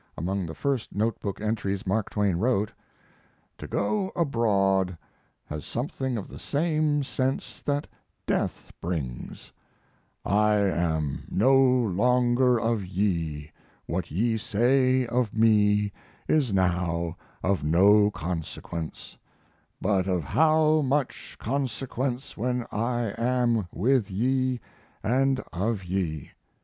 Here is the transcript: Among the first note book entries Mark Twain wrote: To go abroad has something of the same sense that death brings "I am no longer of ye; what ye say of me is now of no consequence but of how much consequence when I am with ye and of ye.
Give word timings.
Among 0.17 0.47
the 0.47 0.55
first 0.55 0.95
note 0.95 1.19
book 1.19 1.39
entries 1.39 1.85
Mark 1.85 2.09
Twain 2.09 2.37
wrote: 2.37 2.71
To 3.59 3.67
go 3.67 4.11
abroad 4.15 4.97
has 5.45 5.63
something 5.63 6.17
of 6.17 6.27
the 6.27 6.39
same 6.39 7.03
sense 7.03 7.61
that 7.67 7.85
death 8.25 8.71
brings 8.81 9.51
"I 10.25 10.55
am 10.55 11.25
no 11.29 11.55
longer 11.55 12.57
of 12.59 12.83
ye; 12.83 13.51
what 13.85 14.09
ye 14.09 14.37
say 14.37 15.05
of 15.05 15.35
me 15.35 15.91
is 16.27 16.51
now 16.51 17.15
of 17.43 17.63
no 17.63 18.09
consequence 18.09 19.19
but 19.79 20.07
of 20.07 20.23
how 20.23 20.81
much 20.81 21.37
consequence 21.39 22.35
when 22.35 22.65
I 22.71 23.13
am 23.19 23.67
with 23.71 24.09
ye 24.09 24.61
and 25.03 25.41
of 25.53 25.83
ye. 25.85 26.31